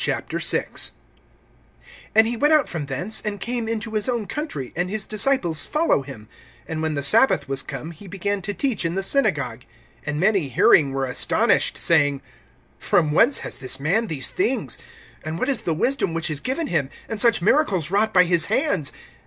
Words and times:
VI. 0.00 0.22
AND 2.14 2.26
he 2.26 2.34
went 2.34 2.54
out 2.54 2.66
from 2.66 2.86
thence, 2.86 3.20
and 3.20 3.42
came 3.42 3.68
into 3.68 3.90
his 3.92 4.08
own 4.08 4.24
country; 4.26 4.72
and 4.74 4.88
his 4.88 5.04
disciples 5.04 5.66
follow 5.66 6.00
him. 6.00 6.30
(2)And 6.66 6.80
when 6.80 6.94
the 6.94 7.02
sabbath 7.02 7.46
was 7.46 7.60
come, 7.62 7.90
he 7.90 8.08
began 8.08 8.40
to 8.40 8.54
teach 8.54 8.86
in 8.86 8.94
the 8.94 9.02
synagogue. 9.02 9.64
And 10.06 10.18
many 10.18 10.48
hearing 10.48 10.94
were 10.94 11.04
astonished, 11.04 11.76
saying: 11.76 12.22
From 12.78 13.12
whence 13.12 13.40
has 13.40 13.58
this 13.58 13.78
man 13.78 14.06
these 14.06 14.30
things? 14.30 14.78
And 15.22 15.38
what 15.38 15.50
is 15.50 15.60
the 15.68 15.74
wisdom 15.74 16.14
which 16.14 16.30
is 16.30 16.40
given 16.40 16.68
him, 16.68 16.88
and 17.06 17.20
such 17.20 17.42
miracles 17.42 17.90
wrought 17.90 18.14
by 18.14 18.24
his 18.24 18.46
hands? 18.46 18.92